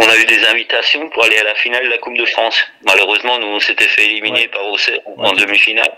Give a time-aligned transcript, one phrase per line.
[0.00, 2.56] On a eu des invitations pour aller à la finale de la Coupe de France.
[2.86, 4.48] Malheureusement, nous, on s'était fait éliminer Ouais.
[4.48, 5.36] par Auxerre en Ouais.
[5.36, 5.92] demi-finale.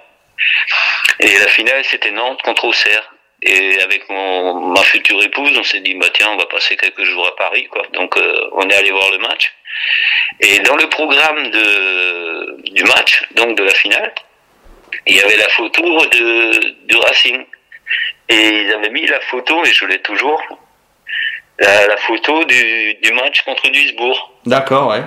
[1.20, 3.12] Et la finale, c'était Nantes contre Auxerre.
[3.42, 7.05] Et avec mon, ma future épouse, on s'est dit, bah tiens, on va passer quelques
[7.05, 7.82] jours à Paris, quoi.
[7.92, 9.52] Donc, euh, on est allé voir le match.
[10.41, 14.14] Et dans le programme de, du match, donc de la finale,
[15.06, 17.44] il y avait la photo de, du Racing.
[18.30, 20.42] Et ils avaient mis la photo, et je l'ai toujours,
[21.60, 25.02] la, la photo du, du match contre Duisbourg D'accord, ouais.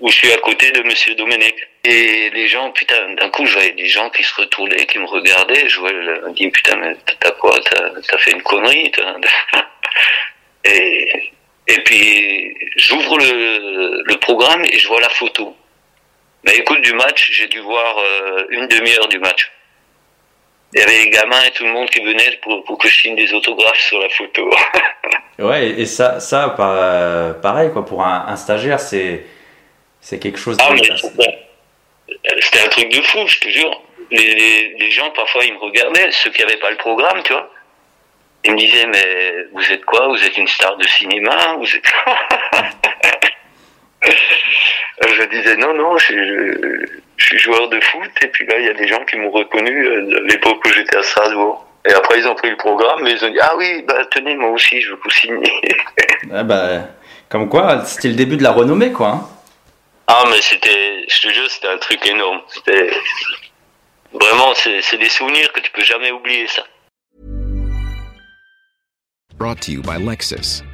[0.00, 1.54] où je suis à côté de Monsieur Domenech.
[1.84, 5.06] Et les gens, putain, d'un coup, je voyais des gens qui se retournaient, qui me
[5.06, 5.68] regardaient.
[5.68, 7.58] Je voyais, je me dis, putain, mais t'as quoi?
[7.60, 8.92] T'as fait une connerie
[10.64, 11.32] Et,
[11.66, 15.56] et puis, j'ouvre le, le programme et je vois la photo.
[16.44, 19.50] Mais écoute, du match, j'ai dû voir euh, une demi-heure du match.
[20.74, 23.00] Il y avait les gamins et tout le monde qui venaient pour, pour que je
[23.02, 24.50] signe des autographes sur la photo.
[25.38, 29.24] Ouais, et ça, ça par- pareil, quoi, pour un, un stagiaire, c'est,
[30.00, 30.82] c'est quelque chose Ah, de- mais
[32.42, 33.82] c'était un truc de fou, je te jure.
[34.10, 37.32] Les, les, les gens, parfois, ils me regardaient, ceux qui n'avaient pas le programme, tu
[37.32, 37.50] vois.
[38.44, 40.06] Ils me disaient, mais vous êtes quoi?
[40.08, 41.56] Vous êtes une star de cinéma?
[41.58, 41.82] Vous êtes
[45.00, 46.84] Je disais, non, non, je
[47.38, 48.10] suis joueur de foot.
[48.22, 50.68] Et puis là, il y a des gens qui m'ont reconnu euh, à l'époque où
[50.72, 51.66] j'étais à Strasbourg.
[51.88, 54.36] Et après, ils ont pris le programme, mais ils ont dit, ah oui, bah tenez,
[54.36, 55.52] moi aussi, je veux vous signer.
[56.32, 56.82] Ah bah,
[57.28, 59.08] comme quoi, c'était le début de la renommée, quoi.
[59.08, 59.28] hein.
[60.06, 62.40] Ah, mais c'était, je te jure, c'était un truc énorme.
[62.48, 62.90] C'était
[64.12, 66.62] vraiment, c'est c'est des souvenirs que tu peux jamais oublier, ça.
[69.36, 70.62] Brought to you by Lexus.